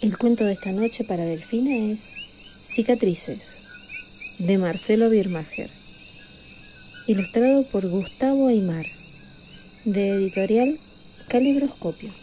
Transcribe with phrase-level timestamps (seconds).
[0.00, 2.10] El cuento de esta noche para Delfina es
[2.62, 3.56] Cicatrices,
[4.38, 5.70] de Marcelo Birmacher,
[7.08, 8.86] ilustrado por Gustavo Aymar,
[9.84, 10.78] de editorial
[11.26, 12.14] Calibroscopio.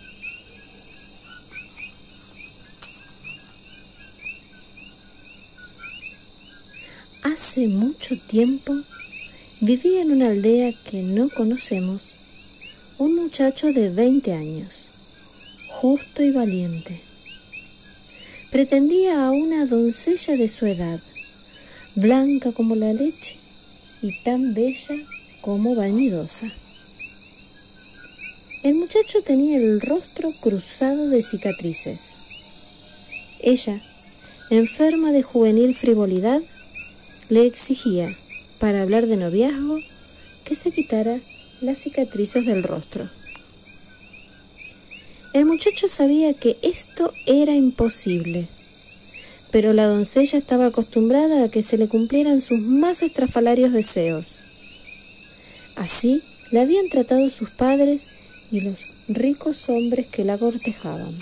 [7.24, 8.74] Hace mucho tiempo
[9.60, 12.16] vivía en una aldea que no conocemos
[12.98, 14.92] un muchacho de 20 años,
[15.82, 17.15] justo y valiente
[18.56, 21.02] pretendía a una doncella de su edad,
[21.94, 23.36] blanca como la leche
[24.02, 24.96] y tan bella
[25.42, 26.50] como vanidosa.
[28.64, 32.14] El muchacho tenía el rostro cruzado de cicatrices.
[33.44, 33.82] Ella,
[34.50, 36.42] enferma de juvenil frivolidad,
[37.28, 38.08] le exigía,
[38.62, 39.80] para hablar de noviazgo,
[40.46, 41.18] que se quitara
[41.60, 43.10] las cicatrices del rostro.
[45.36, 48.48] El muchacho sabía que esto era imposible,
[49.52, 54.46] pero la doncella estaba acostumbrada a que se le cumplieran sus más estrafalarios deseos.
[55.76, 58.08] Así la habían tratado sus padres
[58.50, 61.20] y los ricos hombres que la cortejaban.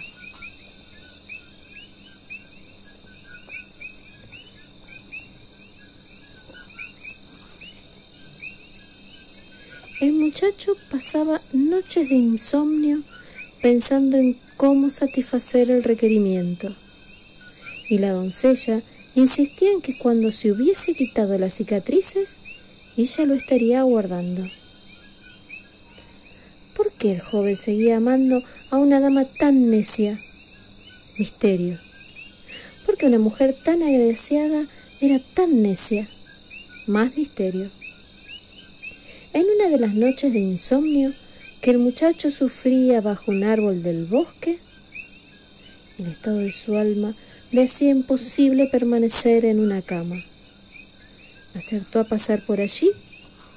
[9.99, 13.01] El muchacho pasaba noches de insomnio
[13.63, 16.67] pensando en cómo satisfacer el requerimiento.
[17.87, 18.81] Y la doncella
[19.15, 22.35] insistía en que cuando se hubiese quitado las cicatrices,
[22.97, 24.45] ella lo estaría aguardando.
[26.75, 30.19] ¿Por qué el joven seguía amando a una dama tan necia?
[31.17, 31.79] Misterio.
[32.85, 34.67] ¿Por qué una mujer tan agraciada
[34.99, 36.09] era tan necia?
[36.85, 37.71] Más misterio.
[39.31, 41.11] En una de las noches de insomnio,
[41.63, 44.59] que el muchacho sufría bajo un árbol del bosque,
[45.97, 47.15] el estado de su alma
[47.53, 50.21] le hacía imposible permanecer en una cama.
[51.55, 52.91] Acertó a pasar por allí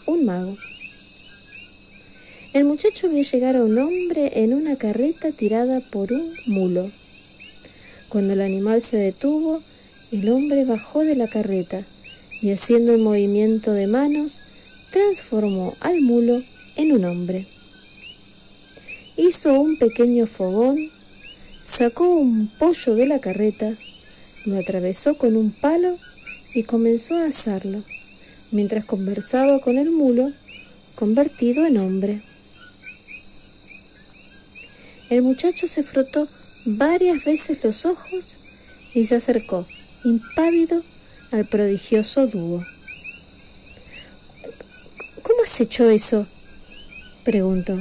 [0.06, 0.56] un mago.
[2.52, 6.88] El muchacho vio llegar a un hombre en una carreta tirada por un mulo.
[8.08, 9.64] Cuando el animal se detuvo,
[10.12, 11.84] el hombre bajó de la carreta
[12.40, 14.42] y haciendo el movimiento de manos,
[14.92, 16.40] transformó al mulo
[16.76, 17.48] en un hombre
[19.16, 20.76] hizo un pequeño fogón,
[21.62, 23.74] sacó un pollo de la carreta,
[24.44, 25.98] lo atravesó con un palo
[26.54, 27.82] y comenzó a asarlo,
[28.52, 30.32] mientras conversaba con el mulo,
[30.94, 32.22] convertido en hombre.
[35.08, 36.26] El muchacho se frotó
[36.64, 38.24] varias veces los ojos
[38.94, 39.66] y se acercó,
[40.04, 40.82] impávido,
[41.32, 42.64] al prodigioso dúo.
[45.22, 46.26] ¿Cómo has hecho eso?
[47.24, 47.76] preguntó.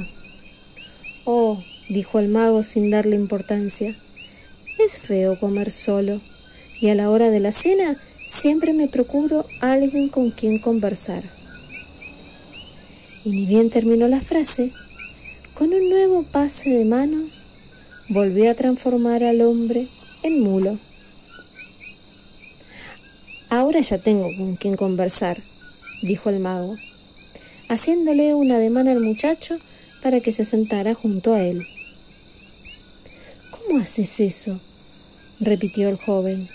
[1.88, 3.94] Dijo el mago sin darle importancia,
[4.78, 6.20] es feo comer solo,
[6.80, 11.22] y a la hora de la cena siempre me procuro alguien con quien conversar.
[13.24, 14.72] Y ni bien terminó la frase,
[15.54, 17.46] con un nuevo pase de manos,
[18.08, 19.86] volvió a transformar al hombre
[20.24, 20.78] en mulo.
[23.48, 25.40] Ahora ya tengo con quien conversar,
[26.02, 26.74] dijo el mago,
[27.68, 29.58] haciéndole un ademán al muchacho
[30.06, 31.66] para que se sentara junto a él.
[33.50, 34.60] ¿Cómo haces eso?
[35.40, 36.48] repitió el joven.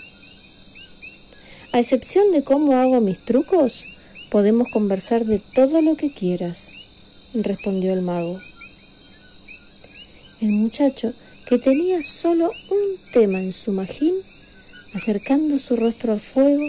[1.70, 3.84] A excepción de cómo hago mis trucos,
[4.30, 6.70] podemos conversar de todo lo que quieras,
[7.34, 8.40] respondió el mago.
[10.40, 11.12] El muchacho,
[11.46, 14.14] que tenía solo un tema en su magín,
[14.94, 16.64] acercando su rostro al fuego,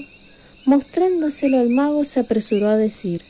[0.66, 3.22] mostrándoselo al mago, se apresuró a decir,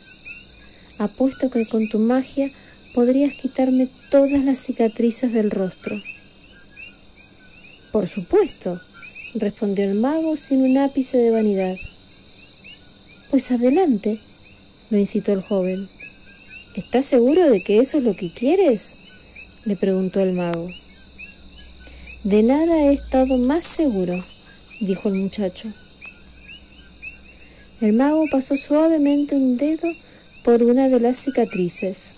[0.97, 2.51] apuesto que con tu magia
[2.93, 5.95] podrías quitarme todas las cicatrices del rostro.
[7.91, 8.79] Por supuesto,
[9.33, 11.75] respondió el mago sin un ápice de vanidad.
[13.31, 14.19] Pues adelante,
[14.89, 15.89] lo incitó el joven.
[16.75, 18.93] ¿Estás seguro de que eso es lo que quieres?
[19.65, 20.69] le preguntó el mago.
[22.23, 24.15] De nada he estado más seguro,
[24.79, 25.69] dijo el muchacho.
[27.81, 29.87] El mago pasó suavemente un dedo
[30.43, 32.15] por una de las cicatrices.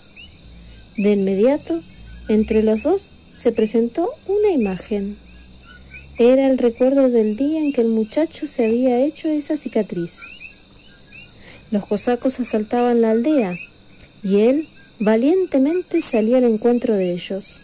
[0.96, 1.82] De inmediato,
[2.28, 5.16] entre los dos se presentó una imagen.
[6.18, 10.20] Era el recuerdo del día en que el muchacho se había hecho esa cicatriz.
[11.70, 13.56] Los cosacos asaltaban la aldea
[14.22, 17.60] y él valientemente salía al encuentro de ellos.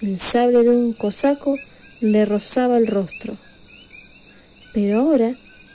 [0.00, 1.56] El sable de un cosaco
[2.00, 3.36] le rozaba el rostro.
[4.72, 5.34] Pero ahora,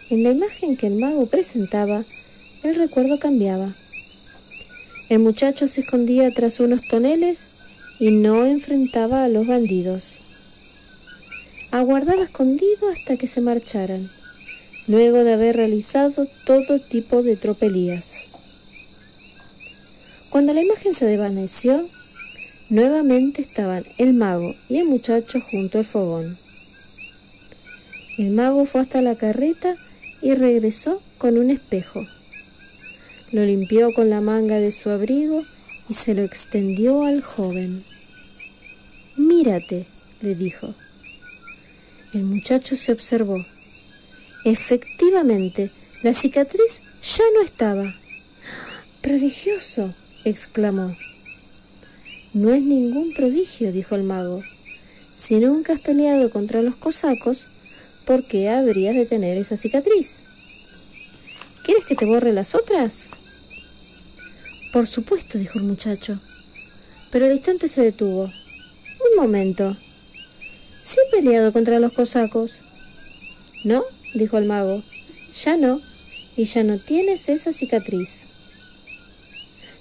[0.10, 2.04] en la imagen que el mago presentaba,
[2.64, 3.76] el recuerdo cambiaba.
[5.12, 7.60] El muchacho se escondía tras unos toneles
[8.00, 10.20] y no enfrentaba a los bandidos.
[11.70, 14.10] aguardaba escondido hasta que se marcharan,
[14.88, 18.14] luego de haber realizado todo tipo de tropelías.
[20.30, 21.82] Cuando la imagen se desvaneció,
[22.70, 26.38] nuevamente estaban el mago y el muchacho junto al fogón.
[28.18, 29.76] El mago fue hasta la carreta
[30.22, 32.02] y regresó con un espejo.
[33.32, 35.42] Lo limpió con la manga de su abrigo
[35.88, 37.82] y se lo extendió al joven.
[39.16, 39.86] Mírate,
[40.22, 40.68] le dijo.
[42.14, 43.38] El muchacho se observó.
[44.44, 45.72] Efectivamente,
[46.04, 47.94] la cicatriz ya no estaba.
[49.02, 49.94] ¡Prodigioso!
[50.26, 50.94] exclamó.
[52.34, 54.42] No es ningún prodigio, dijo el mago.
[55.16, 57.48] Si nunca has peleado contra los cosacos,
[58.06, 60.24] ¿por qué habrías de tener esa cicatriz?
[61.64, 63.08] ¿Quieres que te borre las otras?
[64.72, 66.20] Por supuesto, dijo el muchacho.
[67.12, 68.24] Pero al instante se detuvo.
[68.24, 69.74] Un momento.
[69.74, 72.60] Sí he peleado contra los cosacos.
[73.66, 73.84] No,
[74.14, 74.82] dijo el mago.
[75.44, 75.80] Ya no.
[76.38, 78.28] Y ya no tienes esa cicatriz.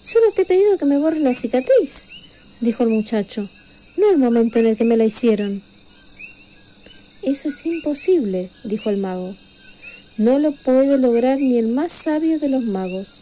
[0.03, 2.07] Solo te he pedido que me borres la cicatriz,
[2.61, 3.49] dijo el muchacho.
[3.97, 5.63] No el momento en el que me la hicieron.
[7.23, 9.37] Eso es imposible, dijo el mago.
[10.19, 13.21] No lo puede lograr ni el más sabio de los magos.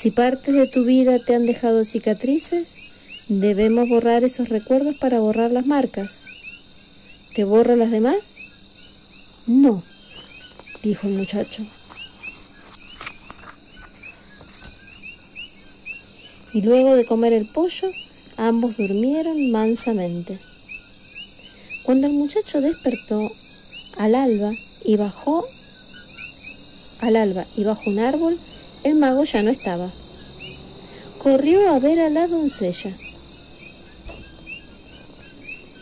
[0.00, 2.76] Si partes de tu vida te han dejado cicatrices,
[3.28, 6.24] debemos borrar esos recuerdos para borrar las marcas.
[7.34, 8.36] ¿Te borro las demás?
[9.46, 9.82] No,
[10.82, 11.66] dijo el muchacho.
[16.54, 17.90] Y luego de comer el pollo,
[18.38, 20.40] ambos durmieron mansamente.
[21.84, 23.32] Cuando el muchacho despertó
[23.98, 25.44] al alba y bajó
[27.00, 28.38] al alba y bajo un árbol,
[28.84, 29.92] el mago ya no estaba.
[31.18, 32.96] Corrió a ver a la doncella.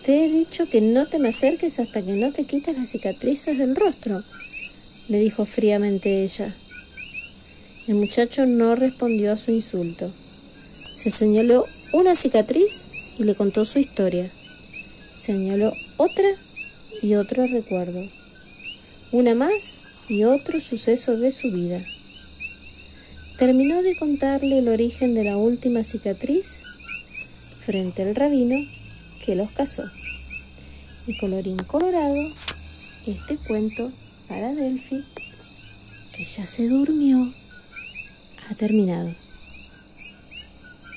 [0.05, 3.59] Te he dicho que no te me acerques hasta que no te quites las cicatrices
[3.59, 4.23] del rostro,
[5.09, 6.55] le dijo fríamente ella.
[7.87, 10.12] El muchacho no respondió a su insulto.
[10.95, 12.83] Se señaló una cicatriz
[13.19, 14.31] y le contó su historia
[15.29, 16.31] señaló otra
[17.03, 18.00] y otro recuerdo,
[19.12, 19.75] una más
[20.09, 21.85] y otro suceso de su vida.
[23.38, 26.61] Terminó de contarle el origen de la última cicatriz
[27.64, 28.56] frente al rabino
[29.25, 29.85] que los casó.
[31.06, 32.17] Y colorín colorado,
[33.06, 33.93] este cuento
[34.26, 35.05] para Delphi,
[36.17, 37.32] que ya se durmió,
[38.50, 39.14] ha terminado.